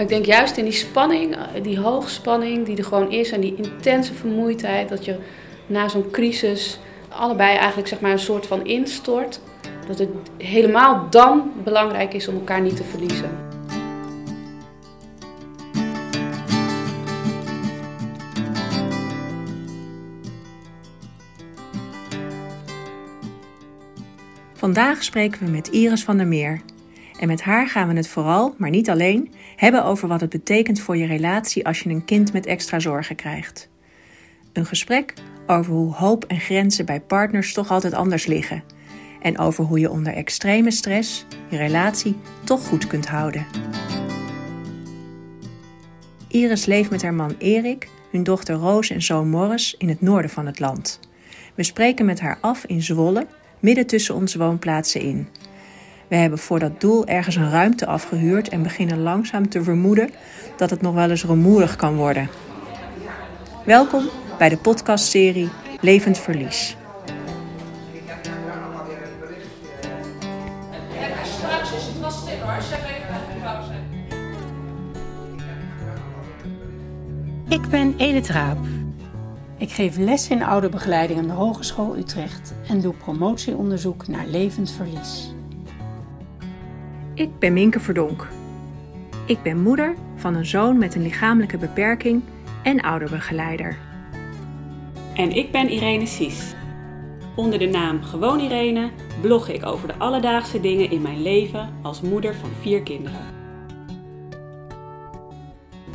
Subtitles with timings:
[0.00, 3.40] Maar ik denk juist in die spanning, eh, die hoogspanning die er gewoon is en
[3.40, 5.16] die intense vermoeidheid, dat je
[5.66, 9.40] na zo'n crisis allebei eigenlijk zeg maar een soort van instort,
[9.86, 13.30] dat het helemaal dan belangrijk is om elkaar niet te verliezen.
[24.54, 26.60] Vandaag spreken we met Iris van der Meer.
[27.18, 30.80] En met haar gaan we het vooral, maar niet alleen, hebben over wat het betekent
[30.80, 33.68] voor je relatie als je een kind met extra zorgen krijgt.
[34.52, 35.14] Een gesprek
[35.46, 38.62] over hoe hoop en grenzen bij partners toch altijd anders liggen.
[39.22, 43.46] En over hoe je onder extreme stress je relatie toch goed kunt houden.
[46.28, 50.30] Iris leeft met haar man Erik, hun dochter Roos en zoon Morris in het noorden
[50.30, 51.00] van het land.
[51.54, 53.26] We spreken met haar af in Zwolle,
[53.58, 55.28] midden tussen onze woonplaatsen in.
[56.10, 60.10] We hebben voor dat doel ergens een ruimte afgehuurd en beginnen langzaam te vermoeden
[60.56, 62.28] dat het nog wel eens rumoerig kan worden.
[63.64, 64.08] Welkom
[64.38, 65.48] bij de podcastserie
[65.80, 66.76] Levend Verlies.
[77.48, 78.58] Ik ben Edith Raap.
[79.58, 85.32] Ik geef les in ouderbegeleiding aan de Hogeschool Utrecht en doe promotieonderzoek naar levend verlies.
[87.14, 88.28] Ik ben Minke Verdonk.
[89.26, 92.22] Ik ben moeder van een zoon met een lichamelijke beperking
[92.62, 93.78] en ouderbegeleider.
[95.14, 96.54] En ik ben Irene Sies.
[97.36, 102.00] Onder de naam Gewoon Irene blog ik over de alledaagse dingen in mijn leven als
[102.00, 103.20] moeder van vier kinderen.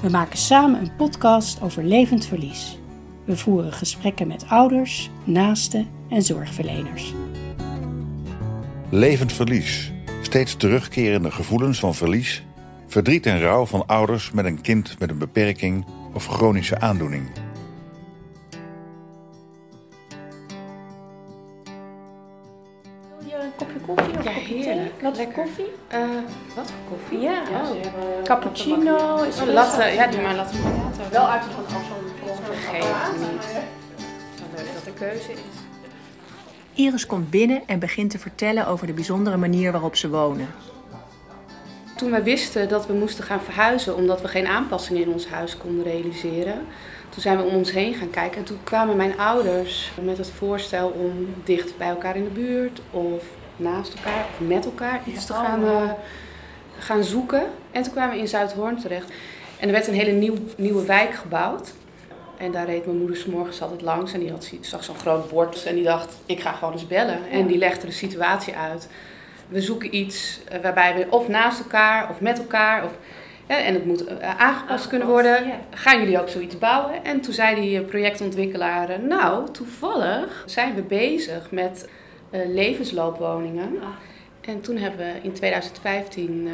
[0.01, 2.79] We maken samen een podcast over levend verlies.
[3.23, 7.13] We voeren gesprekken met ouders, naasten en zorgverleners.
[8.89, 9.94] Levend verlies.
[10.35, 12.43] Steeds terugkerende gevoelens van verlies,
[12.87, 17.29] verdriet en rouw van ouders met een kind met een beperking of chronische aandoening.
[23.19, 24.93] Wil je een kopje koffie of Ja, een kopje heerlijk.
[24.93, 25.01] thee?
[25.01, 25.43] Wat Lekker.
[25.43, 25.71] koffie?
[25.87, 25.99] Eh,
[26.55, 27.19] wat voor koffie?
[27.19, 30.57] Ja, ze hebben Cappuccino is latte, ja, doe maar latte.
[31.11, 33.43] Wel uit van zo'n Geef niet.
[34.35, 35.54] Zo leuk dat er keuze is.
[36.75, 40.47] Iris komt binnen en begint te vertellen over de bijzondere manier waarop ze wonen.
[41.97, 45.57] Toen wij wisten dat we moesten gaan verhuizen omdat we geen aanpassingen in ons huis
[45.57, 46.65] konden realiseren,
[47.09, 48.37] toen zijn we om ons heen gaan kijken.
[48.37, 52.81] En toen kwamen mijn ouders met het voorstel om dicht bij elkaar in de buurt
[52.91, 53.23] of
[53.55, 55.91] naast elkaar of met elkaar iets te gaan, eh,
[56.77, 57.43] gaan zoeken.
[57.71, 59.11] En toen kwamen we in Zuidhoorn terecht.
[59.59, 61.73] En er werd een hele nieuw, nieuwe wijk gebouwd.
[62.37, 65.29] En daar reed mijn moeder 's morgens altijd langs en die had, zag zo'n groot
[65.29, 67.29] bord en die dacht, ik ga gewoon eens bellen.
[67.31, 68.89] En die legde de situatie uit.
[69.47, 72.91] We zoeken iets eh, waarbij we of naast elkaar of met elkaar of,
[73.47, 75.51] en het moet eh, aangepast kunnen worden.
[75.69, 77.03] Gaan jullie ook zoiets bouwen?
[77.03, 81.89] En toen zei die eh, projectontwikkelaar, nou toevallig zijn we bezig met
[82.31, 83.79] levensloopwoningen.
[84.45, 86.53] En toen hebben we in 2015 eh,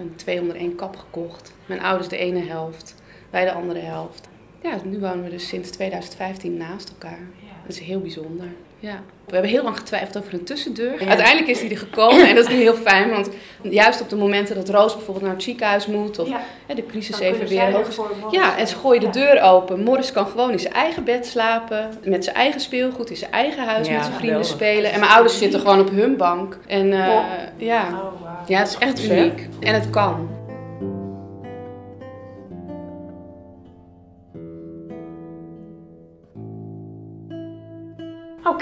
[0.00, 1.52] een 201 kap gekocht.
[1.66, 2.94] Mijn ouders de ene helft,
[3.30, 4.28] wij de andere helft.
[4.62, 7.18] Ja, nu wonen we dus sinds 2015 naast elkaar.
[7.66, 8.46] Dat is heel bijzonder.
[8.78, 9.02] Ja.
[9.26, 11.06] We hebben heel lang getwijfeld over een tussendeur.
[11.08, 13.10] Uiteindelijk is die er gekomen en dat is nu heel fijn.
[13.10, 13.28] Want
[13.62, 16.28] juist op de momenten dat Roos bijvoorbeeld naar het ziekenhuis moet of
[16.66, 17.98] hè, de crisis even weer hoog is.
[18.30, 19.82] Ja, en ze gooien de deur open.
[19.82, 21.90] Morris kan gewoon in zijn eigen bed slapen.
[22.04, 24.66] Met zijn eigen speelgoed, in zijn eigen huis Ja, met zijn vrienden geweldig.
[24.68, 24.92] spelen.
[24.92, 26.58] En mijn ouders zitten gewoon op hun bank.
[26.66, 27.18] En eh,
[27.56, 28.02] ja.
[28.46, 29.48] ja, het is echt uniek.
[29.60, 30.28] En het kan.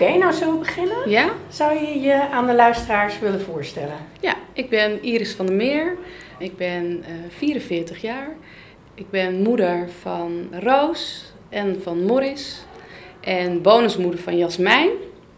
[0.00, 1.10] Oké, nou zullen we beginnen?
[1.10, 1.30] Ja?
[1.48, 3.96] Zou je je aan de luisteraars willen voorstellen?
[4.20, 5.96] Ja, ik ben Iris van der Meer.
[6.38, 8.36] Ik ben eh 44 jaar.
[8.94, 12.64] Ik ben moeder van Roos en van Morris.
[13.20, 14.90] En bonusmoeder van Jasmijn.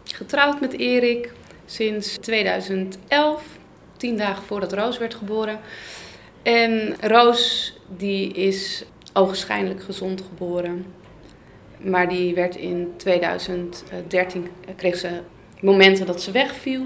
[0.03, 1.31] Getrouwd met Erik
[1.65, 3.43] sinds 2011.
[3.97, 5.59] Tien dagen voordat Roos werd geboren.
[6.43, 10.85] En Roos die is ogenschijnlijk gezond geboren.
[11.83, 15.09] Maar die werd in 2013, kreeg ze
[15.61, 16.83] momenten dat ze wegviel.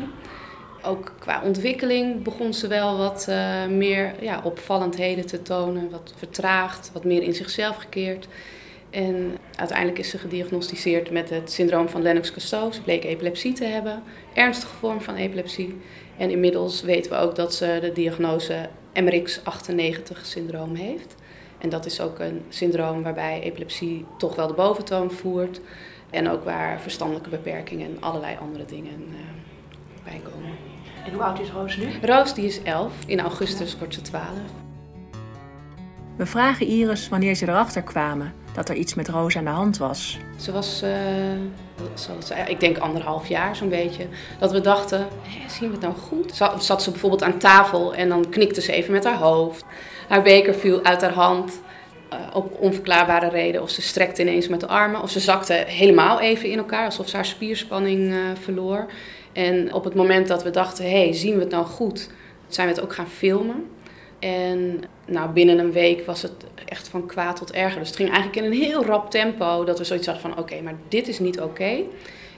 [0.84, 5.90] Ook qua ontwikkeling begon ze wel wat eh, meer ja, opvallendheden te tonen.
[5.90, 8.28] Wat vertraagd, wat meer in zichzelf gekeerd.
[8.90, 12.76] En uiteindelijk is ze gediagnosticeerd met het syndroom van Lennox-Gastaut.
[12.76, 14.04] Ze bleek epilepsie te hebben,
[14.34, 15.76] ernstige vorm van epilepsie.
[16.18, 21.16] En inmiddels weten we ook dat ze de diagnose MRX-98-syndroom heeft.
[21.58, 25.62] En dat is ook een syndroom waarbij epilepsie toch wel de boventoon voert.
[26.10, 30.52] En ook waar verstandelijke beperkingen en allerlei andere dingen eh, bij komen.
[31.06, 31.88] En hoe oud is Roos nu?
[32.02, 34.26] Roos die is 11, in augustus wordt ze 12.
[36.18, 39.78] We vragen Iris wanneer ze erachter kwamen dat er iets met Roos aan de hand
[39.78, 40.20] was.
[40.40, 40.90] Ze was, uh,
[41.94, 44.08] zal het zijn, ik denk anderhalf jaar zo'n beetje,
[44.40, 45.08] dat we dachten,
[45.48, 46.44] zien we het nou goed?
[46.60, 49.66] Zat ze bijvoorbeeld aan tafel en dan knikte ze even met haar hoofd.
[50.08, 51.62] Haar beker viel uit haar hand
[52.14, 53.62] uh, op onverklaarbare reden.
[53.62, 57.10] Of ze strekte ineens met de armen, of ze zakte helemaal even in elkaar, alsof
[57.10, 58.86] ze haar spierspanning uh, verloor.
[59.34, 62.10] En op het moment dat we dachten, hé, hey, zien we het nou goed,
[62.48, 63.66] zijn we het ook gaan filmen.
[64.20, 66.34] En nou, binnen een week was het
[66.66, 67.80] echt van kwaad tot erger.
[67.80, 70.62] Dus het ging eigenlijk in een heel rap tempo dat we zoiets hadden van oké,
[70.62, 71.84] maar dit is niet oké.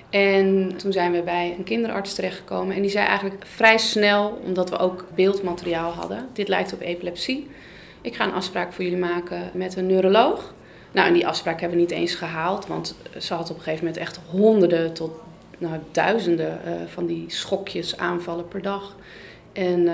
[0.09, 4.69] En toen zijn we bij een kinderarts terechtgekomen en die zei eigenlijk vrij snel, omdat
[4.69, 7.47] we ook beeldmateriaal hadden, dit lijkt op epilepsie.
[8.01, 10.53] Ik ga een afspraak voor jullie maken met een neuroloog.
[10.91, 13.85] Nou, en die afspraak hebben we niet eens gehaald, want ze had op een gegeven
[13.85, 15.11] moment echt honderden tot
[15.57, 18.95] nou, duizenden uh, van die schokjes aanvallen per dag.
[19.53, 19.93] En uh,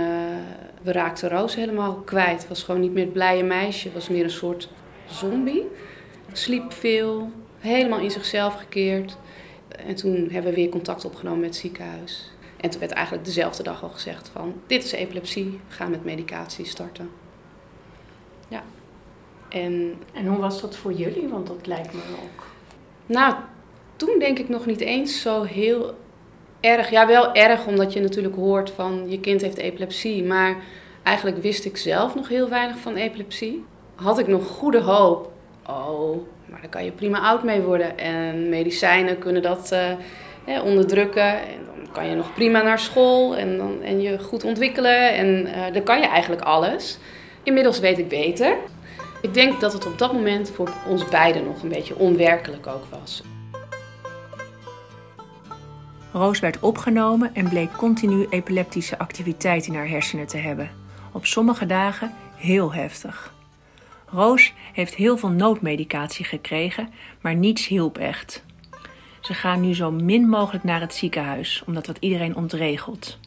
[0.81, 2.47] we raakten Roos helemaal kwijt.
[2.47, 3.91] Was gewoon niet meer het blije meisje.
[3.93, 4.69] Was meer een soort
[5.05, 5.67] zombie.
[6.31, 9.17] Sliep veel, helemaal in zichzelf gekeerd.
[9.77, 12.31] En toen hebben we weer contact opgenomen met het ziekenhuis.
[12.57, 14.53] En toen werd eigenlijk dezelfde dag al gezegd van...
[14.67, 17.09] dit is epilepsie, gaan met medicatie starten.
[18.47, 18.63] Ja.
[19.49, 21.27] En, en hoe was dat voor jullie?
[21.27, 22.45] Want dat lijkt me ook...
[23.05, 23.35] Nou,
[23.95, 25.95] toen denk ik nog niet eens zo heel
[26.59, 26.89] erg.
[26.89, 30.23] Ja, wel erg omdat je natuurlijk hoort van je kind heeft epilepsie.
[30.23, 30.63] Maar
[31.03, 33.65] eigenlijk wist ik zelf nog heel weinig van epilepsie.
[33.95, 35.31] Had ik nog goede hoop.
[35.67, 37.97] Oh, maar daar kan je prima oud mee worden.
[37.97, 41.31] En medicijnen kunnen dat eh, onderdrukken.
[41.41, 45.13] En dan kan je nog prima naar school en, dan, en je goed ontwikkelen.
[45.13, 46.97] En uh, dan kan je eigenlijk alles.
[47.43, 48.57] Inmiddels weet ik beter.
[49.21, 52.85] Ik denk dat het op dat moment voor ons beiden nog een beetje onwerkelijk ook
[53.01, 53.23] was.
[56.11, 60.71] Roos werd opgenomen en bleek continu epileptische activiteit in haar hersenen te hebben.
[61.11, 63.33] Op sommige dagen heel heftig.
[64.13, 66.89] Roos heeft heel veel noodmedicatie gekregen,
[67.21, 68.43] maar niets hielp echt.
[69.19, 73.19] Ze gaan nu zo min mogelijk naar het ziekenhuis, omdat dat iedereen ontregelt.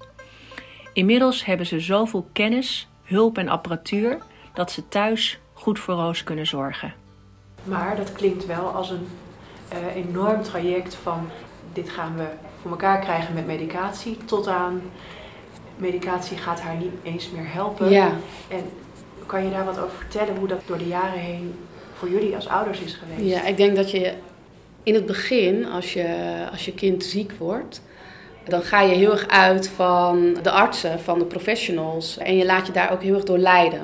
[0.93, 4.19] Inmiddels hebben ze zoveel kennis, hulp en apparatuur
[4.55, 6.95] dat ze thuis goed voor Roos kunnen zorgen.
[7.65, 9.07] Maar dat klinkt wel als een
[9.73, 11.29] uh, enorm traject van
[11.73, 12.27] dit gaan we
[12.63, 14.83] voor elkaar krijgen met medicatie, tot aan
[15.77, 17.91] medicatie gaat haar niet eens meer helpen.
[17.91, 18.13] Ja.
[18.49, 18.65] En
[19.27, 21.55] kan je daar wat over vertellen hoe dat door de jaren heen
[21.95, 23.35] voor jullie als ouders is geweest?
[23.35, 24.13] Ja, ik denk dat je
[24.83, 27.83] in het begin, als je, als je kind ziek wordt,
[28.45, 32.19] dan ga je heel erg uit van de artsen, van de professionals.
[32.19, 33.81] En je laat je daar ook heel erg door leiden.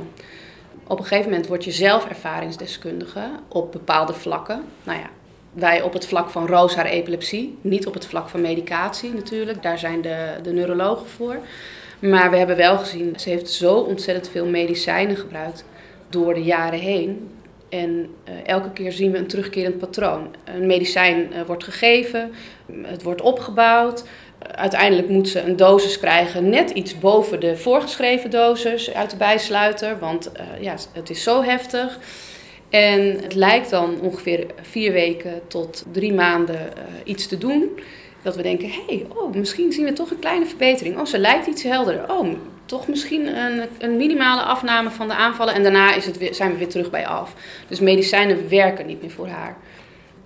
[0.87, 4.65] Op een gegeven moment word je zelf ervaringsdeskundige op bepaalde vlakken.
[4.85, 5.11] Nou ja,
[5.53, 9.63] wij op het vlak van roos haar epilepsie, niet op het vlak van medicatie natuurlijk.
[9.63, 11.37] Daar zijn de, de neurologen voor.
[12.03, 15.65] Maar we hebben wel gezien, ze heeft zo ontzettend veel medicijnen gebruikt
[16.09, 17.31] door de jaren heen.
[17.69, 17.91] En
[18.29, 20.35] uh, elke keer zien we een terugkerend patroon.
[20.45, 22.33] Een medicijn uh, wordt gegeven,
[22.83, 24.05] het wordt opgebouwd.
[24.39, 29.99] Uiteindelijk moet ze een dosis krijgen, net iets boven de voorgeschreven dosis uit de bijsluiter.
[29.99, 31.99] Want ja, het is zo heftig.
[32.71, 36.73] En het lijkt dan ongeveer vier weken tot drie maanden
[37.05, 37.71] iets te doen.
[38.23, 40.99] Dat we denken, hé, hey, oh, misschien zien we toch een kleine verbetering.
[40.99, 42.11] Oh, ze lijkt iets helderder.
[42.11, 42.29] Oh,
[42.67, 45.55] toch misschien een, een minimale afname van de aanvallen.
[45.55, 47.35] En daarna is het zijn we weer terug bij af.
[47.69, 49.57] Dus medicijnen werken niet meer voor haar.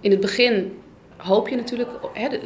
[0.00, 0.78] In het begin
[1.16, 2.38] hoop je natuurlijk, hè, uh,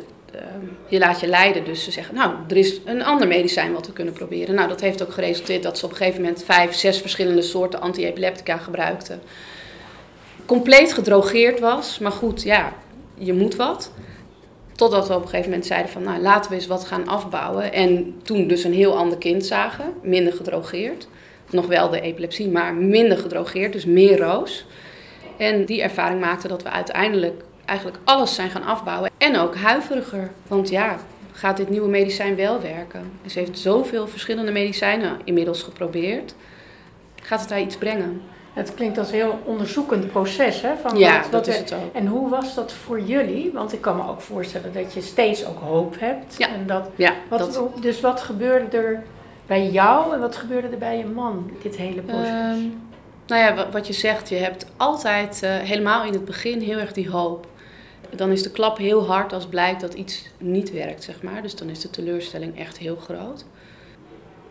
[0.88, 1.64] je laat je leiden.
[1.64, 4.54] Dus ze zeggen, nou, er is een ander medicijn wat we kunnen proberen.
[4.54, 7.80] Nou, dat heeft ook geresulteerd dat ze op een gegeven moment vijf, zes verschillende soorten
[7.80, 9.22] antiepileptica gebruikten
[10.50, 11.98] compleet gedrogeerd was.
[11.98, 12.72] Maar goed, ja,
[13.14, 13.92] je moet wat.
[14.80, 17.72] Totdat we op een gegeven moment zeiden van, nou laten we eens wat gaan afbouwen.
[17.72, 21.08] En toen dus een heel ander kind zagen, minder gedrogeerd.
[21.50, 24.66] Nog wel de epilepsie, maar minder gedrogeerd, dus meer roos.
[25.36, 29.10] En die ervaring maakte dat we uiteindelijk eigenlijk alles zijn gaan afbouwen.
[29.18, 30.30] En ook huiveriger.
[30.46, 30.98] Want ja,
[31.32, 33.10] gaat dit nieuwe medicijn wel werken?
[33.26, 36.34] ze heeft zoveel verschillende medicijnen inmiddels geprobeerd.
[37.22, 38.22] Gaat het haar iets brengen?
[38.52, 40.62] Het klinkt als een heel onderzoekend proces.
[40.62, 40.76] Hè?
[40.76, 41.94] Van ja, wat, dat is het ook.
[41.94, 43.50] En hoe was dat voor jullie?
[43.52, 46.34] Want ik kan me ook voorstellen dat je steeds ook hoop hebt.
[46.38, 46.48] Ja.
[46.48, 47.82] En dat, ja wat, dat...
[47.82, 49.02] Dus wat gebeurde er
[49.46, 52.56] bij jou en wat gebeurde er bij je man, dit hele proces?
[52.56, 52.82] Um,
[53.26, 56.92] nou ja, wat je zegt, je hebt altijd, uh, helemaal in het begin, heel erg
[56.92, 57.46] die hoop.
[58.14, 61.42] Dan is de klap heel hard als blijkt dat iets niet werkt, zeg maar.
[61.42, 63.44] Dus dan is de teleurstelling echt heel groot.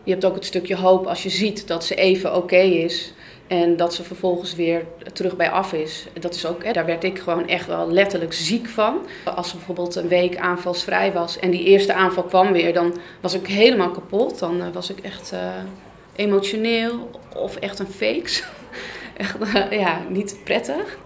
[0.04, 3.12] Je hebt ook het stukje hoop als je ziet dat ze even oké is
[3.50, 6.06] en dat ze vervolgens weer terug bij af is.
[6.20, 8.98] Dat is ook, hè, daar werd ik gewoon echt wel letterlijk ziek van.
[9.34, 13.34] Als ze bijvoorbeeld een week aanvalsvrij was en die eerste aanval kwam weer, dan was
[13.34, 14.38] ik helemaal kapot.
[14.38, 15.40] Dan uh, was ik echt uh,
[16.16, 18.44] emotioneel of echt een fakes.
[19.16, 19.36] echt
[19.70, 20.98] ja, niet prettig.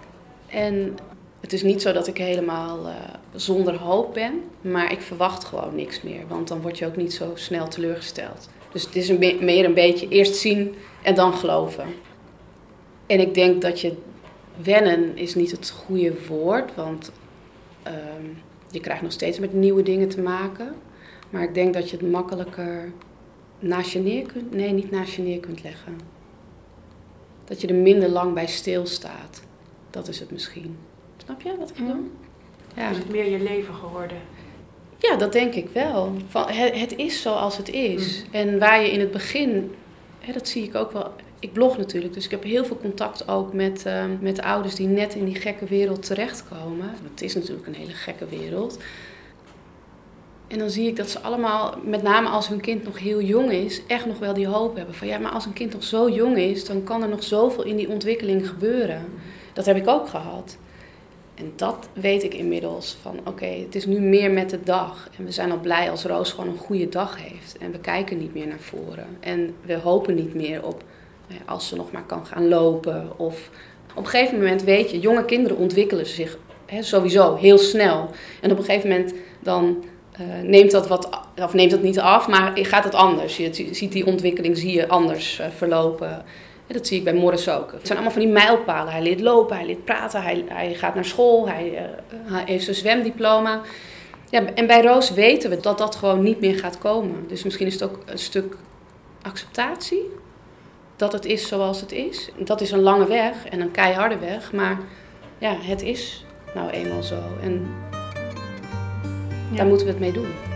[0.47, 0.99] En
[1.41, 2.79] het is niet zo dat ik helemaal
[3.35, 6.23] zonder hoop ben, maar ik verwacht gewoon niks meer.
[6.29, 8.49] Want dan word je ook niet zo snel teleurgesteld.
[8.75, 11.85] Dus het is een meer een beetje eerst zien en dan geloven.
[13.07, 13.93] En ik denk dat je
[14.63, 17.13] wennen is niet het goede woord, want
[17.87, 17.93] uh,
[18.71, 20.75] je krijgt nog steeds met nieuwe dingen te maken.
[21.31, 22.93] Maar ik denk dat je het makkelijker
[23.59, 26.01] naast je neer kunt, nee, niet naast je neer kunt leggen.
[27.45, 29.43] Dat je er minder lang bij stilstaat.
[29.91, 30.77] Dat is het misschien.
[31.17, 31.95] Snap je wat ik bedoel?
[31.95, 32.11] Mm.
[32.77, 32.91] Ja.
[32.91, 34.19] Is het meer je leven geworden?
[34.99, 36.13] Ja, dat denk ik wel.
[36.29, 38.25] Van, het, het is zoals het is.
[38.25, 38.35] Mm.
[38.35, 39.75] En waar je in het begin,
[40.21, 41.13] hè, dat zie ik ook wel.
[41.39, 44.87] Ik blog natuurlijk, dus ik heb heel veel contact ook met, uh, met ouders die
[44.87, 46.91] net in die gekke wereld terechtkomen.
[47.11, 48.79] Het is natuurlijk een hele gekke wereld.
[50.49, 53.51] En dan zie ik dat ze allemaal, met name als hun kind nog heel jong
[53.51, 54.95] is, echt nog wel die hoop hebben.
[54.95, 57.65] Van ja, maar als een kind nog zo jong is, dan kan er nog zoveel
[57.65, 59.05] in die ontwikkeling gebeuren.
[59.53, 60.57] Dat heb ik ook gehad.
[61.35, 65.09] En dat weet ik inmiddels van oké, het is nu meer met de dag.
[65.19, 67.57] En we zijn al blij als Roos gewoon een goede dag heeft.
[67.59, 69.07] En we kijken niet meer naar voren.
[69.21, 70.83] En we hopen niet meer op
[71.29, 73.13] nou als ze nog maar kan gaan lopen.
[73.17, 73.51] Of
[73.95, 78.11] op een gegeven moment weet je, jonge kinderen ontwikkelen zich hè, sowieso heel snel.
[78.41, 79.85] En op een gegeven moment dan
[80.21, 83.37] uh, neemt dat wat, of neemt dat niet af, maar gaat het anders.
[83.37, 86.25] Je ziet die ontwikkeling zie je anders uh, verlopen.
[86.67, 87.73] Dat zie ik bij Morris ook.
[87.73, 88.93] Het zijn allemaal van die mijlpalen.
[88.93, 91.81] Hij leert lopen, hij leert praten, hij, hij gaat naar school, hij, uh,
[92.33, 93.61] hij heeft zijn zwemdiploma.
[94.31, 97.25] Ja, en bij Roos weten we dat dat gewoon niet meer gaat komen.
[97.29, 98.57] Dus misschien is het ook een stuk
[99.23, 100.11] acceptatie.
[100.97, 102.31] Dat het is zoals het is.
[102.39, 104.53] Dat is een lange weg en een keiharde weg.
[104.53, 104.79] Maar
[105.39, 107.23] ja, het is nou eenmaal zo.
[107.43, 107.75] En
[109.57, 110.54] daar moeten we het mee doen.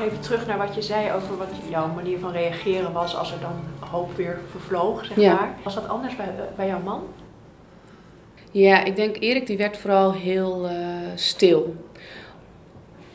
[0.00, 3.32] Nog even terug naar wat je zei over wat jouw manier van reageren was als
[3.32, 5.54] er dan hoop weer vervloog, zeg maar.
[5.62, 7.02] Was dat anders bij, bij jouw man?
[8.50, 10.76] Ja, ik denk Erik die werd vooral heel uh,
[11.14, 11.74] stil.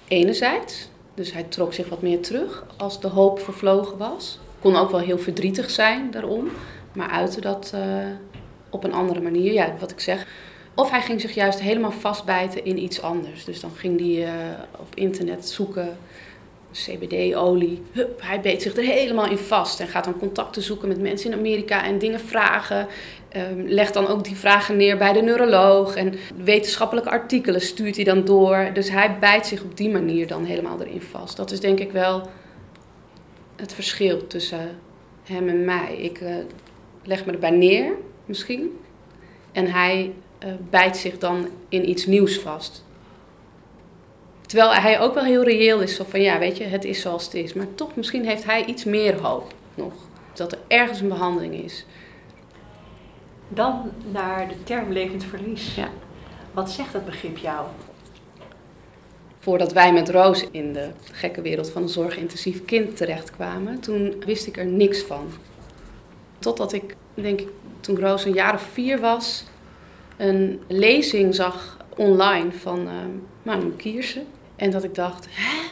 [0.08, 4.40] Enerzijds, dus hij trok zich wat meer terug als de hoop vervlogen was.
[4.60, 6.50] Kon ook wel heel verdrietig zijn daarom,
[6.94, 7.82] maar uitte dat uh,
[8.70, 9.54] op een andere manier.
[9.54, 10.28] Ja, wat ik zeg.
[10.76, 13.46] Of hij ging zich juist helemaal vastbijten in iets anders.
[13.46, 15.98] Dus dan ging hij uh, op internet zoeken
[16.76, 17.82] CBD-olie.
[17.92, 21.32] Hup, hij beet zich er helemaal in vast en gaat dan contacten zoeken met mensen
[21.32, 22.88] in Amerika en dingen vragen.
[23.38, 26.14] Um, legt dan ook die vragen neer bij de neuroloog en
[26.44, 28.70] wetenschappelijke artikelen stuurt hij dan door.
[28.74, 31.38] Dus hij bijt zich op die manier dan helemaal erin vast.
[31.38, 32.30] Dat is denk ik wel
[33.56, 34.80] het verschil tussen
[35.24, 35.96] hem en mij.
[35.98, 36.36] Ik uh,
[37.04, 37.92] leg me erbij neer,
[38.26, 38.80] misschien.
[39.52, 40.14] En hij
[40.46, 42.85] uh, bijt zich dan in iets nieuws vast.
[44.46, 47.34] Terwijl hij ook wel heel reëel is, van ja, weet je, het is zoals het
[47.34, 47.54] is.
[47.54, 49.94] Maar toch, misschien heeft hij iets meer hoop nog.
[50.34, 51.86] Dat er ergens een behandeling is.
[53.48, 55.76] Dan naar de term levend verlies.
[55.76, 55.90] Ja.
[56.52, 57.66] Wat zegt dat begrip jou?
[59.40, 64.48] Voordat wij met Roos in de gekke wereld van een zorgintensief kind terechtkwamen, toen wist
[64.48, 65.30] ik er niks van.
[66.40, 67.48] Totdat ik, denk ik,
[67.80, 69.44] toen Roos een jaar of vier was,
[70.18, 72.92] een lezing zag online van uh,
[73.44, 74.26] Manu Kiersen.
[74.56, 75.68] En dat ik dacht, hè?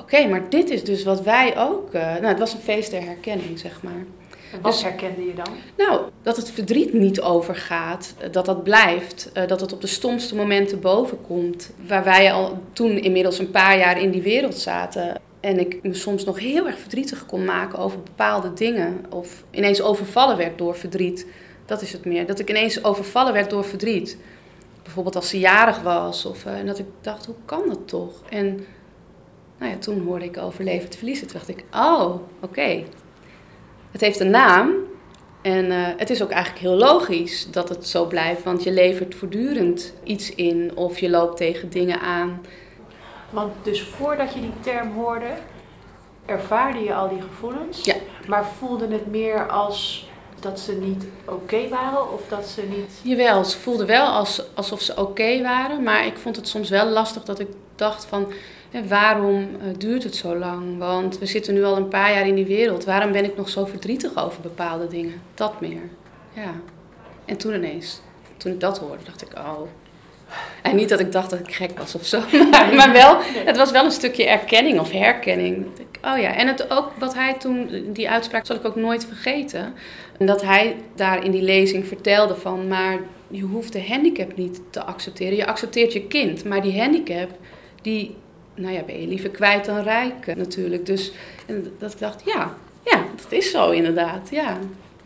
[0.00, 1.94] Oké, maar dit is dus wat wij ook...
[1.94, 4.04] Uh, nou, het was een feest der herkenning, zeg maar.
[4.52, 5.54] En wat dus, herkende je dan?
[5.76, 10.34] Nou, dat het verdriet niet overgaat, eh, dat dat blijft, dat het op de stomste
[10.34, 11.72] momenten bovenkomt.
[11.86, 15.20] Waar wij al toen inmiddels een paar jaar in die wereld zaten.
[15.40, 19.04] En ik me soms nog heel erg verdrietig kon maken over bepaalde dingen.
[19.10, 21.26] Of ineens overvallen werd door verdriet.
[21.66, 22.26] Dat is het meer.
[22.26, 24.18] Dat ik ineens overvallen werd door verdriet
[24.86, 26.24] bijvoorbeeld als ze jarig was.
[26.24, 28.22] Of, uh, en dat ik dacht, hoe kan dat toch?
[28.28, 28.66] En
[29.58, 31.26] nou ja, toen hoorde ik over levend verliezen.
[31.26, 32.84] Toen dacht ik, oh, oké.
[33.90, 34.74] Het heeft een naam.
[35.42, 38.42] En uh, het is ook eigenlijk heel logisch dat het zo blijft.
[38.42, 40.72] Want je levert voortdurend iets in.
[40.74, 42.40] Of je loopt tegen dingen aan.
[43.30, 45.30] Want dus voordat je die term hoorde,
[46.26, 47.84] ervaarde je al die gevoelens.
[47.84, 47.94] Ja.
[48.26, 50.08] Maar voelde het meer als
[50.40, 53.00] dat ze niet oké waren of dat ze niet...
[53.02, 56.86] Jawel, ze voelden wel als, alsof ze oké waren, maar ik vond het soms wel
[56.86, 58.32] lastig dat ik dacht van...
[58.88, 60.78] waarom uh, duurt het zo lang?
[60.78, 62.84] Want we zitten nu al een paar jaar in die wereld.
[62.84, 65.22] Waarom ben ik nog zo verdrietig over bepaalde dingen?
[65.34, 65.82] Dat meer,
[66.32, 66.54] ja.
[67.24, 68.00] En toen ineens,
[68.36, 69.60] toen ik dat hoorde, dacht ik, oh...
[70.62, 73.56] En niet dat ik dacht dat ik gek was of zo, maar, maar wel, het
[73.56, 75.66] was wel een stukje erkenning of herkenning.
[76.02, 79.74] Oh ja, en het ook wat hij toen, die uitspraak zal ik ook nooit vergeten.
[80.18, 84.60] En dat hij daar in die lezing vertelde van, maar je hoeft de handicap niet
[84.70, 85.36] te accepteren.
[85.36, 87.30] Je accepteert je kind, maar die handicap,
[87.82, 88.14] die
[88.54, 90.86] nou ja, ben je liever kwijt dan rijk natuurlijk.
[90.86, 91.12] Dus
[91.46, 92.54] en dat ik dacht, ja,
[92.84, 94.28] ja, dat is zo inderdaad.
[94.30, 94.58] Ja.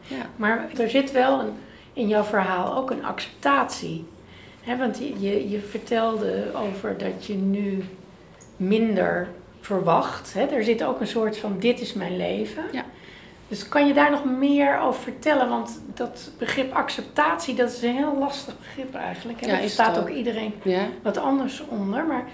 [0.06, 0.26] ja.
[0.36, 1.52] Maar er zit wel een,
[1.92, 4.04] in jouw verhaal ook een acceptatie.
[4.60, 7.84] He, want je, je vertelde over dat je nu
[8.56, 9.28] minder
[9.60, 10.34] verwacht.
[10.34, 12.64] He, er zit ook een soort van dit is mijn leven.
[12.72, 12.84] Ja.
[13.50, 15.48] Dus kan je daar nog meer over vertellen?
[15.48, 19.40] Want dat begrip acceptatie, dat is een heel lastig begrip eigenlijk.
[19.40, 20.86] En ja, daar staat ook iedereen ja.
[21.02, 22.04] wat anders onder.
[22.04, 22.24] Maar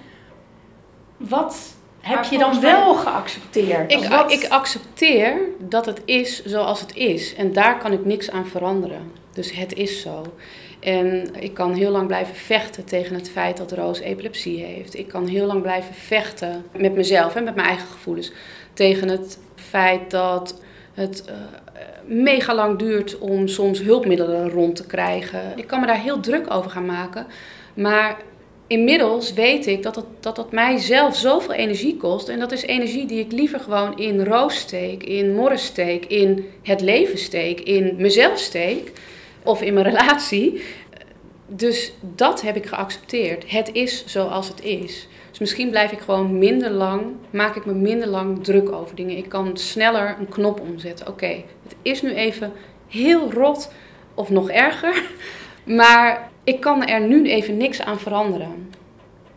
[1.16, 3.92] wat heb je dan wel geaccepteerd?
[3.92, 7.34] Ik, ik accepteer dat het is zoals het is.
[7.34, 9.12] En daar kan ik niks aan veranderen.
[9.32, 10.22] Dus het is zo.
[10.80, 14.98] En ik kan heel lang blijven vechten tegen het feit dat Roos epilepsie heeft.
[14.98, 18.32] Ik kan heel lang blijven vechten met mezelf en met mijn eigen gevoelens.
[18.72, 20.60] Tegen het feit dat
[20.96, 21.34] het uh,
[22.04, 25.52] mega lang duurt om soms hulpmiddelen rond te krijgen.
[25.56, 27.26] Ik kan me daar heel druk over gaan maken.
[27.74, 28.16] Maar
[28.66, 32.28] inmiddels weet ik dat dat, dat mij zelf zoveel energie kost.
[32.28, 36.50] En dat is energie die ik liever gewoon in Roos steek, in Morris steek, in
[36.62, 38.92] het leven steek, in mezelf steek.
[39.42, 40.62] Of in mijn relatie.
[41.46, 43.50] Dus dat heb ik geaccepteerd.
[43.50, 45.08] Het is zoals het is.
[45.30, 49.16] Dus misschien blijf ik gewoon minder lang, maak ik me minder lang druk over dingen.
[49.16, 51.08] Ik kan sneller een knop omzetten.
[51.08, 52.52] Oké, het is nu even
[52.88, 53.72] heel rot
[54.14, 55.02] of nog erger.
[55.64, 58.72] Maar ik kan er nu even niks aan veranderen.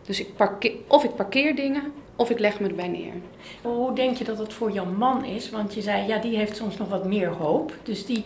[0.05, 1.83] Dus ik parkeer, of ik parkeer dingen
[2.15, 3.13] of ik leg me erbij neer.
[3.61, 5.49] Hoe denk je dat het voor jouw man is?
[5.49, 7.73] Want je zei, ja, die heeft soms nog wat meer hoop.
[7.83, 8.23] Dus die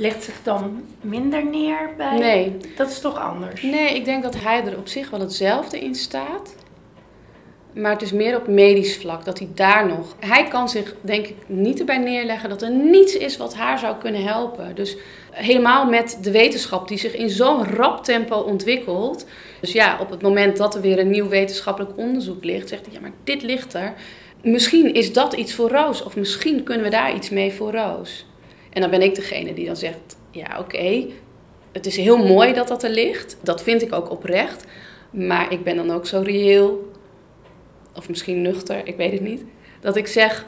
[0.00, 2.18] legt zich dan minder neer bij.
[2.18, 2.56] Nee.
[2.76, 3.62] Dat is toch anders?
[3.62, 6.54] Nee, ik denk dat hij er op zich wel hetzelfde in staat.
[7.74, 10.16] Maar het is meer op medisch vlak dat hij daar nog.
[10.18, 13.96] Hij kan zich denk ik niet erbij neerleggen dat er niets is wat haar zou
[13.96, 14.74] kunnen helpen.
[14.74, 14.96] Dus
[15.30, 19.26] helemaal met de wetenschap die zich in zo'n rap tempo ontwikkelt.
[19.60, 22.94] Dus ja, op het moment dat er weer een nieuw wetenschappelijk onderzoek ligt, zegt hij:
[22.94, 23.94] ja, maar dit ligt er.
[24.42, 28.26] Misschien is dat iets voor Roos, of misschien kunnen we daar iets mee voor Roos.
[28.70, 31.06] En dan ben ik degene die dan zegt: ja, oké,
[31.72, 33.36] het is heel mooi dat dat er ligt.
[33.42, 34.64] Dat vind ik ook oprecht.
[35.10, 36.90] Maar ik ben dan ook zo reëel
[37.94, 39.44] of misschien nuchter, ik weet het niet.
[39.80, 40.46] Dat ik zeg: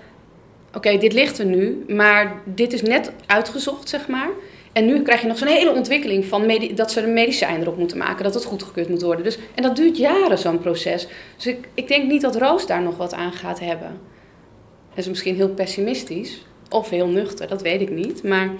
[0.75, 4.29] Oké, dit ligt er nu, maar dit is net uitgezocht, zeg maar.
[4.73, 7.99] En nu krijg je nog zo'n hele ontwikkeling van dat ze een medicijn erop moeten
[7.99, 9.25] maken, dat het goedgekeurd moet worden.
[9.25, 11.07] Dus, en dat duurt jaren, zo'n proces.
[11.37, 14.01] Dus ik, ik denk niet dat Roos daar nog wat aan gaat hebben.
[14.89, 18.23] Dat is misschien heel pessimistisch of heel nuchter, dat weet ik niet.
[18.23, 18.51] Maar,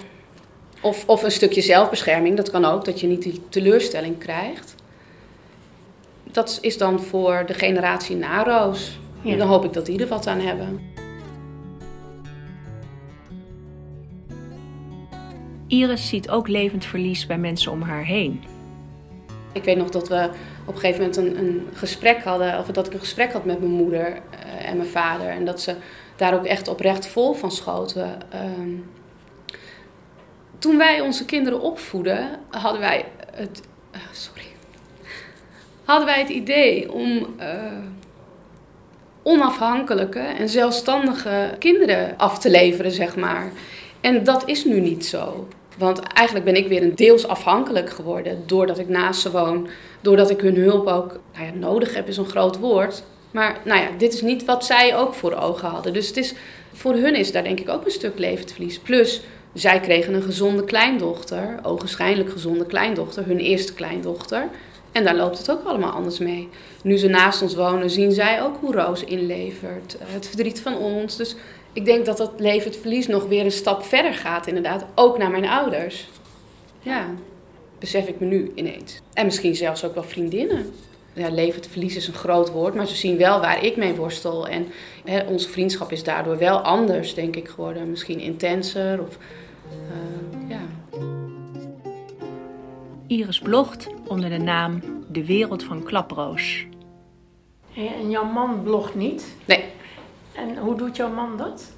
[0.81, 4.75] of, of een stukje zelfbescherming, dat kan ook, dat je niet die teleurstelling krijgt
[6.33, 8.99] dat is dan voor de generatie na Roos.
[9.23, 10.91] Dan hoop ik dat die er wat aan hebben.
[15.67, 18.43] Iris ziet ook levend verlies bij mensen om haar heen.
[19.51, 20.29] Ik weet nog dat we
[20.65, 23.59] op een gegeven moment een, een gesprek hadden, of dat ik een gesprek had met
[23.59, 25.27] mijn moeder uh, en mijn vader.
[25.27, 25.75] En dat ze
[26.15, 28.31] daar ook echt oprecht vol van schoten.
[28.31, 28.75] Ehm,
[30.59, 33.61] toen wij onze kinderen opvoeden, hadden wij het.
[33.95, 34.53] Uh, sorry
[35.83, 37.45] hadden wij het idee om uh,
[39.23, 43.51] onafhankelijke en zelfstandige kinderen af te leveren, zeg maar.
[44.01, 45.47] En dat is nu niet zo.
[45.77, 49.67] Want eigenlijk ben ik weer een deels afhankelijk geworden doordat ik naast ze woon.
[50.01, 53.03] Doordat ik hun hulp ook nou ja, nodig heb, is een groot woord.
[53.33, 55.93] Maar nou ja, dit is niet wat zij ook voor ogen hadden.
[55.93, 56.33] Dus het is,
[56.73, 58.79] voor hun is daar denk ik ook een stuk levensverlies.
[58.79, 59.21] Plus,
[59.53, 64.49] zij kregen een gezonde kleindochter, ogenschijnlijk gezonde kleindochter, hun eerste kleindochter.
[64.91, 66.49] En daar loopt het ook allemaal anders mee.
[66.83, 69.97] Nu ze naast ons wonen, zien zij ook hoe Roos inlevert.
[69.97, 71.15] Eh, het verdriet van ons.
[71.15, 71.35] Dus
[71.73, 74.85] ik denk dat dat leven het verlies nog weer een stap verder gaat, inderdaad.
[74.95, 76.09] Ook naar mijn ouders.
[76.79, 77.07] Ja,
[77.79, 79.01] besef ik me nu ineens.
[79.13, 80.73] En misschien zelfs ook wel vriendinnen.
[81.13, 81.29] Ja,
[81.69, 84.47] verlies is een groot woord, maar ze zien wel waar ik mee worstel.
[84.47, 84.67] En
[85.05, 87.89] hè, onze vriendschap is daardoor wel anders, denk ik, geworden.
[87.89, 89.17] Misschien intenser of...
[89.67, 90.59] Uh, ja.
[93.07, 96.65] Iris blogt onder de naam De Wereld van Klaproos.
[97.75, 99.35] En jouw man blogt niet?
[99.45, 99.63] Nee.
[100.35, 101.73] En hoe doet jouw man dat?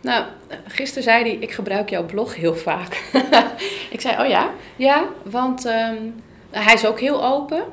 [0.00, 0.24] Nou,
[0.66, 3.10] gisteren zei hij, ik gebruik jouw blog heel vaak.
[3.90, 4.50] ik zei, oh ja?
[4.76, 6.02] Ja, want ehm,
[6.50, 7.64] hij is ook heel open.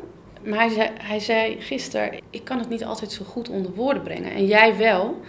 [0.45, 4.03] Maar hij zei, hij zei gisteren, ik kan het niet altijd zo goed onder woorden
[4.03, 4.31] brengen.
[4.31, 5.21] En jij wel.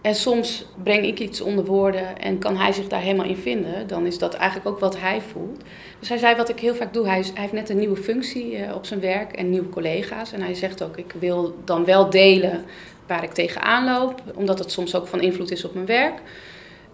[0.00, 3.86] En soms breng ik iets onder woorden en kan hij zich daar helemaal in vinden.
[3.86, 5.62] Dan is dat eigenlijk ook wat hij voelt.
[5.98, 7.06] Dus hij zei wat ik heel vaak doe.
[7.06, 10.32] Hij, hij heeft net een nieuwe functie uh, op zijn werk en nieuwe collega's.
[10.32, 12.64] En hij zegt ook, ik wil dan wel delen
[13.06, 14.22] waar ik tegenaan loop.
[14.34, 16.20] Omdat het soms ook van invloed is op mijn werk.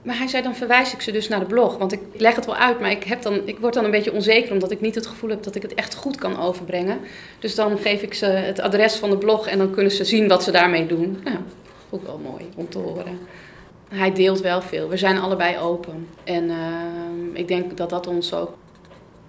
[0.02, 1.78] Maar hij zei, dan verwijs ik ze dus naar de blog.
[1.78, 4.12] Want ik leg het wel uit, maar ik, heb dan, ik word dan een beetje
[4.12, 4.52] onzeker...
[4.52, 6.98] omdat ik niet het gevoel heb dat ik het echt goed kan overbrengen.
[7.38, 9.46] Dus dan geef ik ze het adres van de blog...
[9.46, 11.20] en dan kunnen ze zien wat ze daarmee doen.
[11.24, 11.40] Ja,
[11.90, 13.18] ook wel mooi om te horen.
[13.88, 14.88] Hij deelt wel veel.
[14.88, 16.08] We zijn allebei open.
[16.24, 18.54] En ehm, ik denk dat dat ons ook,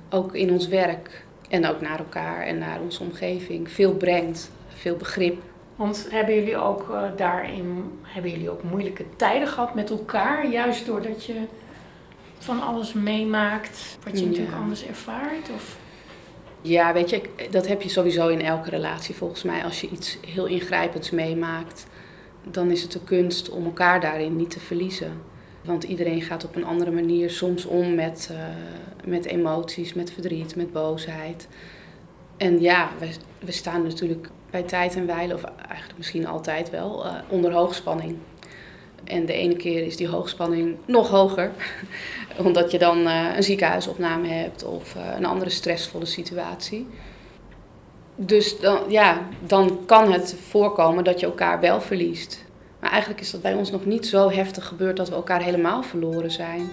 [0.10, 1.24] ook in ons werk...
[1.50, 4.52] en ook naar elkaar en naar onze omgeving veel brengt.
[4.68, 5.42] Veel begrip.
[5.80, 10.50] Want hebben jullie ook uh, daarin hebben jullie ook moeilijke tijden gehad met elkaar?
[10.50, 11.36] Juist doordat je
[12.38, 15.50] van alles meemaakt wat je natuurlijk anders ervaart?
[15.54, 15.78] Of?
[16.62, 19.64] Ja, weet je, dat heb je sowieso in elke relatie volgens mij.
[19.64, 21.88] Als je iets heel ingrijpends meemaakt,
[22.44, 25.22] dan is het de kunst om elkaar daarin niet te verliezen.
[25.62, 28.38] Want iedereen gaat op een andere manier soms om met, uh,
[29.06, 31.48] met emoties, met verdriet, met boosheid.
[32.38, 37.06] En ja, we, we staan natuurlijk bij tijd en wijle, of eigenlijk misschien altijd wel,
[37.06, 38.18] uh, onder hoogspanning.
[39.04, 41.52] En de ene keer is die hoogspanning nog hoger,
[42.46, 46.88] omdat je dan uh, een ziekenhuisopname hebt of uh, een andere stressvolle situatie.
[48.16, 52.46] Dus dan, ja, dan kan het voorkomen dat je elkaar wel verliest.
[52.80, 55.84] Maar eigenlijk is dat bij ons nog niet zo heftig gebeurd dat we elkaar helemaal
[55.84, 56.70] verloren zijn.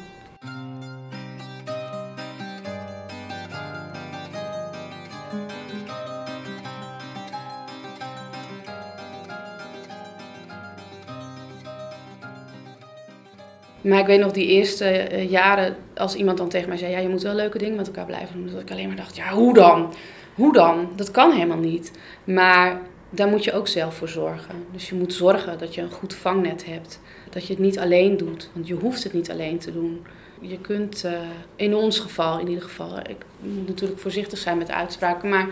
[13.87, 16.99] Maar ik weet nog die eerste eh, jaren, als iemand dan tegen mij zei: Ja,
[16.99, 18.53] je moet wel leuke dingen met elkaar blijven doen.
[18.53, 19.92] Dat ik alleen maar dacht: Ja, hoe dan?
[20.35, 20.88] Hoe dan?
[20.96, 21.90] Dat kan helemaal niet.
[22.25, 24.55] Maar daar moet je ook zelf voor zorgen.
[24.72, 27.01] Dus je moet zorgen dat je een goed vangnet hebt.
[27.31, 30.07] Dat je het niet alleen doet, want je hoeft het niet alleen te doen.
[30.40, 31.12] Je kunt, uh,
[31.57, 35.49] in ons geval in ieder geval, ik moet natuurlijk voorzichtig zijn met uitspraken, maar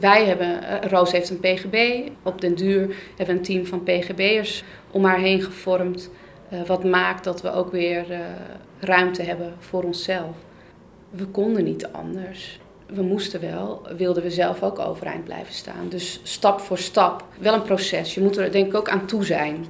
[0.00, 4.64] wij hebben, Roos heeft een PGB, op den duur hebben we een team van PGB'ers
[4.90, 6.10] om haar heen gevormd.
[6.52, 8.06] Uh, wat maakt dat we ook weer
[8.80, 10.36] ruimte hebben voor onszelf.
[11.10, 12.60] We konden niet anders
[12.94, 15.88] we moesten wel, wilden we zelf ook overeind blijven staan.
[15.88, 18.14] Dus stap voor stap, wel een proces.
[18.14, 19.66] Je moet er denk ik ook aan toe zijn.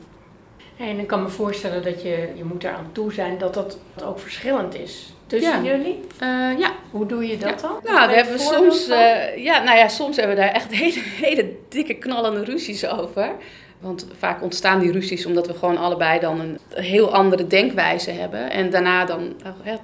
[0.76, 3.78] En ik kan me voorstellen dat je, je moet er aan toe zijn dat dat
[4.04, 6.00] ook verschillend is tussen jullie.
[6.22, 6.72] Uh, ja.
[6.90, 7.80] Hoe doe je dat dan?
[7.82, 11.00] Nou, daar hebben we soms, uh, ja, nou ja, soms hebben we daar echt hele,
[11.00, 13.30] hele dikke knallende ruzies over.
[13.82, 18.50] Want vaak ontstaan die ruzies omdat we gewoon allebei dan een heel andere denkwijze hebben.
[18.50, 19.32] En daarna dan,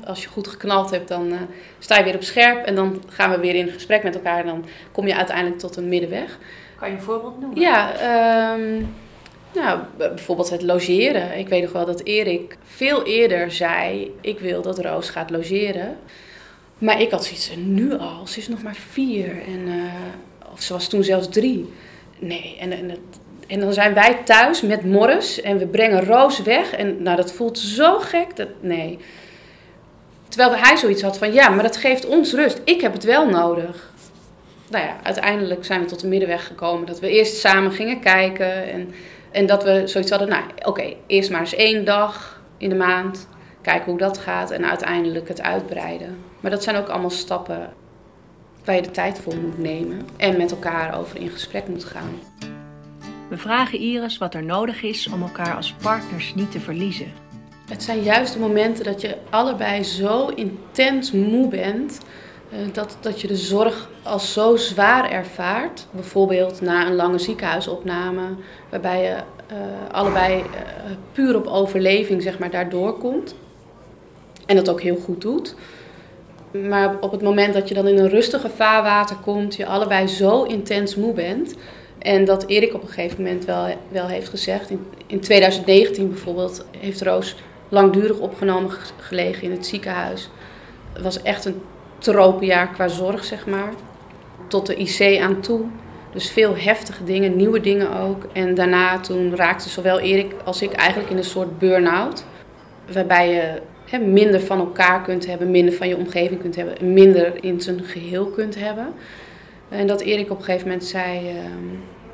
[0.04, 1.38] als je goed geknald hebt, dan uh,
[1.78, 2.66] sta je weer op scherp.
[2.66, 4.40] En dan gaan we weer in gesprek met elkaar.
[4.40, 6.38] En dan kom je uiteindelijk tot een middenweg.
[6.78, 7.60] Kan je een voorbeeld noemen?
[7.60, 7.92] Ja,
[8.54, 8.94] um,
[9.54, 11.38] nou, bijvoorbeeld het logeren.
[11.38, 15.96] Ik weet nog wel dat Erik veel eerder zei, ik wil dat Roos gaat logeren.
[16.78, 19.42] Maar ik had zoiets, nu al, ze is nog maar vier.
[19.46, 19.92] En, uh,
[20.52, 21.72] of ze was toen zelfs drie.
[22.18, 22.90] Nee, en, en
[23.48, 26.72] en dan zijn wij thuis met Morris en we brengen Roos weg.
[26.72, 28.36] En nou, dat voelt zo gek.
[28.36, 28.98] Dat, nee.
[30.28, 32.60] Terwijl hij zoiets had van, ja, maar dat geeft ons rust.
[32.64, 33.92] Ik heb het wel nodig.
[34.70, 36.86] Nou ja, uiteindelijk zijn we tot de middenweg gekomen.
[36.86, 38.72] Dat we eerst samen gingen kijken.
[38.72, 38.94] En,
[39.30, 43.28] en dat we zoiets hadden, nou oké, eerst maar eens één dag in de maand.
[43.62, 46.18] Kijken hoe dat gaat en uiteindelijk het uitbreiden.
[46.40, 47.72] Maar dat zijn ook allemaal stappen
[48.64, 50.08] waar je de tijd voor moet nemen.
[50.16, 52.20] En met elkaar over in gesprek moet gaan.
[53.28, 57.12] We vragen Iris wat er nodig is om elkaar als partners niet te verliezen.
[57.68, 62.00] Het zijn juist de momenten dat je allebei zo intens moe bent.
[62.50, 65.86] Eh, dat, dat je de zorg als zo zwaar ervaart.
[65.90, 68.22] Bijvoorbeeld na een lange ziekenhuisopname,
[68.70, 69.16] waarbij je
[69.52, 70.44] uh, allebei uh,
[71.12, 73.34] puur op overleving zeg maar, daardoor komt.
[74.46, 75.54] En dat ook heel goed doet.
[76.68, 80.42] Maar op het moment dat je dan in een rustige vaarwater komt, je allebei zo
[80.42, 81.54] intens moe bent,
[81.98, 84.70] en dat Erik op een gegeven moment wel, wel heeft gezegd.
[84.70, 87.36] In, in 2019 bijvoorbeeld heeft Roos
[87.68, 90.30] langdurig opgenomen gelegen in het ziekenhuis.
[90.92, 91.60] Het was echt een
[91.98, 93.72] tropenjaar qua zorg, zeg maar.
[94.48, 95.60] Tot de IC aan toe.
[96.12, 98.26] Dus veel heftige dingen, nieuwe dingen ook.
[98.32, 102.24] En daarna toen raakte zowel Erik als ik eigenlijk in een soort burn-out.
[102.92, 103.32] Waarbij
[103.90, 107.84] je minder van elkaar kunt hebben, minder van je omgeving kunt hebben, minder in zijn
[107.84, 108.94] geheel kunt hebben.
[109.68, 111.64] En dat Erik op een gegeven moment zei: ehm,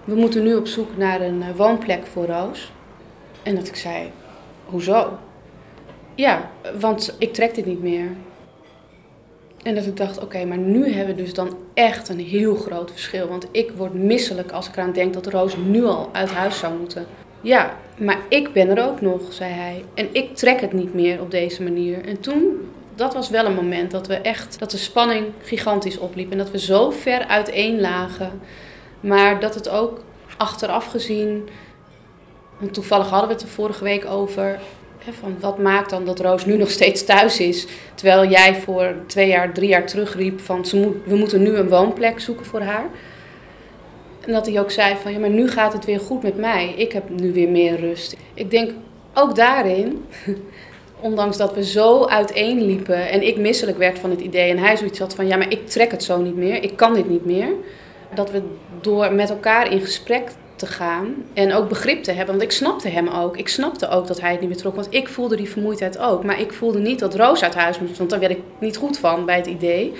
[0.05, 2.73] We moeten nu op zoek naar een eh, woonplek voor Roos.
[3.43, 4.11] En dat ik zei:
[4.65, 5.19] Hoezo?
[6.15, 8.09] Ja, want ik trek dit niet meer.
[9.63, 12.91] En dat ik dacht: Oké, maar nu hebben we dus dan echt een heel groot
[12.91, 13.29] verschil.
[13.29, 16.79] Want ik word misselijk als ik eraan denk dat Roos nu al uit huis zou
[16.79, 17.07] moeten.
[17.41, 19.85] Ja, maar ik ben er ook nog, zei hij.
[19.95, 22.05] En ik trek het niet meer op deze manier.
[22.05, 26.31] En toen dat was wel een moment dat we echt, dat de spanning gigantisch opliep.
[26.31, 28.41] En dat we zo ver uiteen lagen.
[29.01, 30.05] Maar dat het ook
[30.37, 31.49] achteraf gezien,
[32.59, 34.59] want toevallig hadden we het er vorige week over,
[35.11, 39.29] van wat maakt dan dat Roos nu nog steeds thuis is, terwijl jij voor twee
[39.29, 40.65] jaar, drie jaar terug riep van
[41.05, 42.87] we moeten nu een woonplek zoeken voor haar.
[44.21, 46.75] En dat hij ook zei van ja, maar nu gaat het weer goed met mij.
[46.77, 48.17] Ik heb nu weer meer rust.
[48.35, 48.71] Ik denk
[49.15, 50.05] ook daarin,
[51.05, 54.99] ondanks dat we zo uiteenliepen en ik misselijk werd van het idee en hij zoiets
[54.99, 57.49] had van ja, maar ik trek het zo niet meer, ik kan dit niet meer.
[58.15, 58.43] Dat we
[58.81, 62.37] door met elkaar in gesprek te gaan en ook begrip te hebben.
[62.37, 63.37] Want ik snapte hem ook.
[63.37, 64.75] Ik snapte ook dat hij het niet meer trok.
[64.75, 66.25] Want ik voelde die vermoeidheid ook.
[66.25, 67.99] Maar ik voelde niet dat Roos uit huis moest.
[67.99, 69.93] Want daar werd ik niet goed van bij het idee.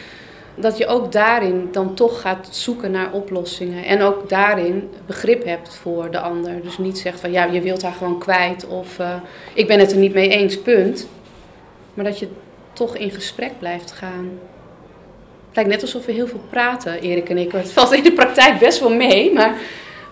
[0.55, 3.85] Dat je ook daarin dan toch gaat zoeken naar oplossingen.
[3.85, 6.63] En ook daarin begrip hebt voor de ander.
[6.63, 8.67] Dus niet zegt van ja, je wilt haar gewoon kwijt.
[8.67, 9.15] Of uh,
[9.55, 11.09] ik ben het er niet mee eens, punt.
[11.95, 12.29] Maar dat je
[12.73, 14.39] toch in gesprek blijft gaan.
[15.47, 17.53] Het lijkt net alsof we heel veel praten, Erik en ik.
[17.53, 19.33] Het valt in de praktijk best wel mee.
[19.33, 19.55] Maar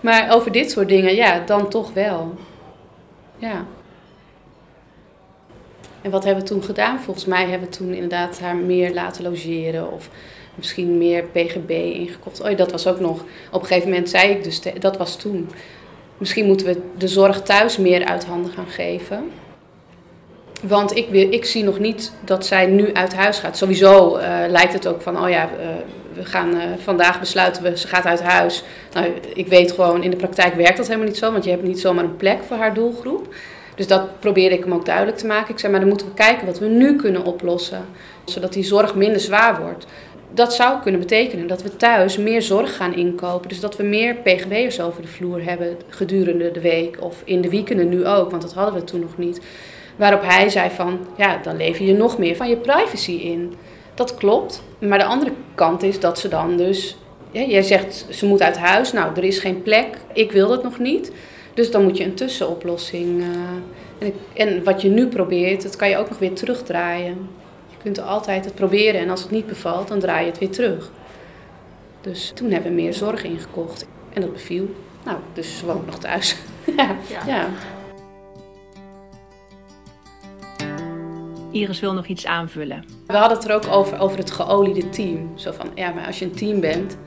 [0.03, 2.35] maar over dit soort dingen, ja, dan toch wel.
[3.37, 3.65] Ja.
[6.03, 6.99] En wat hebben we toen gedaan?
[6.99, 9.91] Volgens mij hebben we toen inderdaad haar meer laten logeren.
[9.91, 10.09] Of
[10.55, 12.41] misschien meer PGB ingekocht.
[12.41, 13.23] Oh, dat was ook nog.
[13.51, 15.49] Op een gegeven moment zei ik dus, dat was toen.
[16.17, 19.31] Misschien moeten we de zorg thuis meer uit handen gaan geven.
[20.61, 23.57] Want ik, ik zie nog niet dat zij nu uit huis gaat.
[23.57, 25.65] Sowieso uh, lijkt het ook van, oh ja, uh,
[26.13, 28.63] we gaan uh, vandaag besluiten we, ze gaat uit huis.
[28.93, 31.63] Nou, ik weet gewoon, in de praktijk werkt dat helemaal niet zo, want je hebt
[31.63, 33.33] niet zomaar een plek voor haar doelgroep.
[33.75, 35.53] Dus dat probeerde ik hem ook duidelijk te maken.
[35.53, 37.85] Ik zei, maar dan moeten we kijken wat we nu kunnen oplossen,
[38.25, 39.85] zodat die zorg minder zwaar wordt.
[40.33, 43.49] Dat zou kunnen betekenen dat we thuis meer zorg gaan inkopen.
[43.49, 47.49] Dus dat we meer PGB'ers over de vloer hebben gedurende de week of in de
[47.49, 49.41] weekenden nu ook, want dat hadden we toen nog niet.
[49.95, 53.53] Waarop hij zei van, ja, dan lever je nog meer van je privacy in.
[53.93, 56.97] Dat klopt, maar de andere kant is dat ze dan dus...
[57.31, 60.63] Ja, jij zegt, ze moet uit huis, nou, er is geen plek, ik wil dat
[60.63, 61.11] nog niet.
[61.53, 63.21] Dus dan moet je een tussenoplossing...
[63.21, 63.27] Uh,
[63.99, 67.29] en, en, wat je nu probeert, dat kan je ook nog weer terugdraaien.
[67.69, 70.49] Je kunt altijd het proberen en als het niet bevalt, dan draai je het weer
[70.49, 70.91] terug.
[72.01, 74.75] Dus toen hebben we meer zorg ingekocht en dat beviel.
[75.05, 76.35] Nou, dus ze woont nog thuis.
[76.77, 76.95] ja.
[77.27, 77.47] ja.
[81.51, 82.85] Iris wil nog iets aanvullen.
[83.07, 85.31] We hadden het er ook over, over het geoliede team.
[85.35, 86.97] Zo van, ja, maar als je een team bent,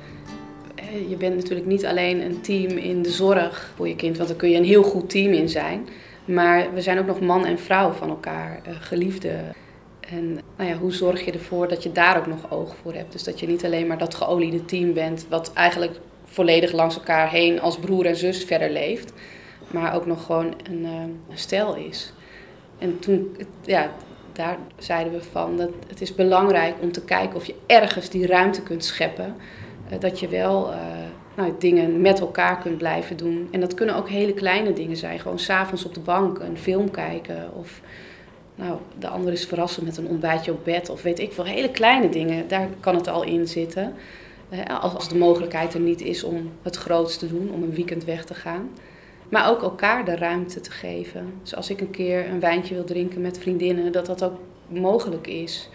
[1.09, 4.39] je bent natuurlijk niet alleen een team in de zorg voor je kind, want daar
[4.39, 5.89] kun je een heel goed team in zijn.
[6.25, 9.55] Maar we zijn ook nog man en vrouw van elkaar, eh, geliefden.
[10.01, 13.13] En nou ja, hoe zorg je ervoor dat je daar ook nog oog voor hebt?
[13.13, 17.31] Dus dat je niet alleen maar dat geoliede team bent, wat eigenlijk volledig langs elkaar
[17.31, 19.13] heen als broer en zus verder leeft,
[19.71, 20.91] maar ook nog gewoon een, uh,
[21.31, 22.13] een stel is.
[22.79, 23.91] En toen, ja,
[24.33, 28.27] daar zeiden we van dat het is belangrijk om te kijken of je ergens die
[28.27, 29.37] ruimte kunt scheppen.
[29.93, 30.77] Uh, dat je wel uh,
[31.37, 33.49] nou, dingen met elkaar kunt blijven doen.
[33.51, 35.19] En dat kunnen ook hele kleine dingen zijn.
[35.19, 37.51] Gewoon s'avonds op de bank een film kijken.
[37.55, 37.81] Of
[38.55, 40.89] nou, de ander is verrassen met een ontbijtje op bed.
[40.91, 41.45] Of weet ik veel.
[41.45, 43.95] Hele kleine dingen, daar kan het al in zitten.
[44.81, 48.05] Als, als de mogelijkheid er niet is om het grootste te doen, om een weekend
[48.05, 48.71] weg te gaan.
[49.29, 51.33] Maar ook elkaar de ruimte te geven.
[51.43, 55.27] Dus als ik een keer een wijntje wil drinken met vriendinnen, dat dat ook mogelijk
[55.27, 55.69] is.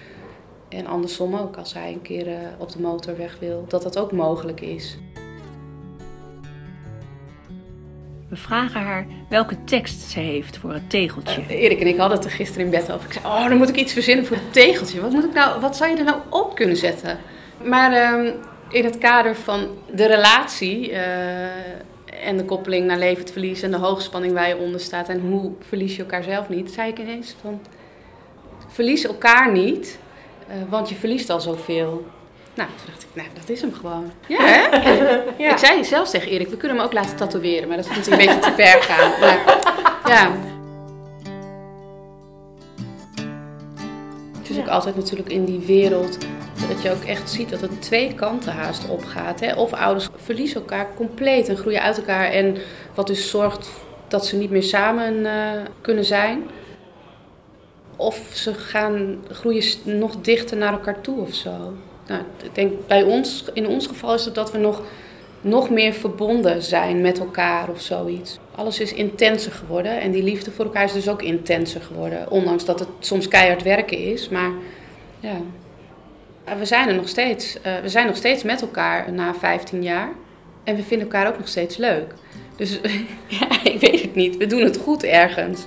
[0.71, 3.97] En andersom ook, als hij een keer uh, op de motor weg wil, dat dat
[3.97, 4.97] ook mogelijk is.
[8.29, 11.41] We vragen haar welke tekst ze heeft voor het tegeltje.
[11.41, 13.05] Uh, Erik en ik hadden het er gisteren in bed over.
[13.05, 15.01] Ik zei, oh, dan moet ik iets verzinnen voor het tegeltje.
[15.01, 17.19] Wat, moet ik nou, wat zou je er nou op kunnen zetten?
[17.63, 18.33] Maar uh,
[18.71, 23.77] in het kader van de relatie eh, en de koppeling naar levend verlies en de
[23.77, 27.35] hoogspanning waar je onder staat en hoe verlies je elkaar zelf niet, zei ik ineens
[27.41, 27.61] van
[28.67, 29.99] verlies elkaar niet,
[30.69, 32.05] want je verliest al zoveel.
[32.53, 34.11] Nou, toen dacht ik, nou, dat is hem gewoon.
[34.27, 34.77] Ja, hè?
[35.43, 35.51] ja.
[35.51, 38.19] Ik zei zelfs tegen Erik, we kunnen hem ook laten tatoeëren, maar dat vond hij
[38.19, 39.11] een beetje te ver gaan.
[39.19, 39.59] Maar,
[40.05, 40.31] ja.
[44.37, 46.17] Het is ook altijd natuurlijk in die wereld
[46.67, 49.39] dat je ook echt ziet dat het twee kanten haast opgaat.
[49.39, 49.53] Hè?
[49.53, 52.31] Of ouders verliezen elkaar compleet en groeien uit elkaar.
[52.31, 52.57] En
[52.93, 53.69] wat dus zorgt
[54.07, 55.31] dat ze niet meer samen uh,
[55.81, 56.49] kunnen zijn.
[58.01, 61.73] Of ze gaan groeien nog dichter naar elkaar toe of zo.
[62.07, 64.81] Nou, ik denk bij ons, in ons geval is het dat we nog,
[65.41, 68.39] nog meer verbonden zijn met elkaar of zoiets.
[68.55, 72.31] Alles is intenser geworden en die liefde voor elkaar is dus ook intenser geworden.
[72.31, 74.51] Ondanks dat het soms keihard werken is, maar
[75.19, 75.37] ja.
[76.57, 77.55] We zijn er nog steeds.
[77.55, 80.09] Uh, we zijn nog steeds met elkaar na 15 jaar.
[80.63, 82.13] En we vinden elkaar ook nog steeds leuk.
[82.55, 82.79] Dus
[83.39, 84.37] ja, ik weet het niet.
[84.37, 85.65] We doen het goed ergens.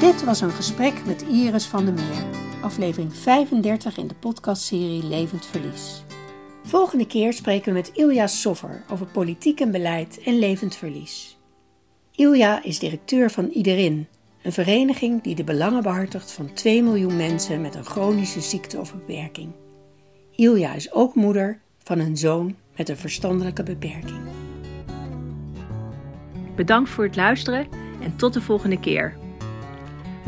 [0.00, 2.24] Dit was een gesprek met Iris van der Meer,
[2.62, 6.02] aflevering 35 in de podcastserie Levend Verlies.
[6.64, 11.38] Volgende keer spreken we met Ilja Soffer over politiek en beleid en levend verlies.
[12.14, 14.06] Ilja is directeur van Iederin,
[14.42, 18.94] een vereniging die de belangen behartigt van 2 miljoen mensen met een chronische ziekte of
[18.94, 19.52] beperking.
[20.34, 24.20] Ilja is ook moeder van een zoon met een verstandelijke beperking.
[26.56, 27.68] Bedankt voor het luisteren
[28.02, 29.26] en tot de volgende keer.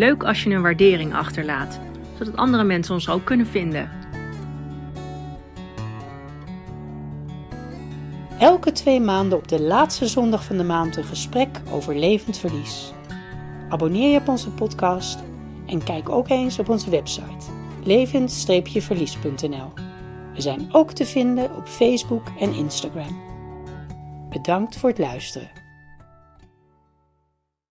[0.00, 1.80] Leuk als je een waardering achterlaat,
[2.18, 3.90] zodat andere mensen ons ook kunnen vinden.
[8.38, 12.92] Elke twee maanden op de laatste zondag van de maand een gesprek over levend verlies.
[13.68, 15.18] Abonneer je op onze podcast
[15.66, 17.46] en kijk ook eens op onze website
[17.84, 19.72] levend-verlies.nl.
[20.34, 23.20] We zijn ook te vinden op Facebook en Instagram.
[24.30, 25.59] Bedankt voor het luisteren.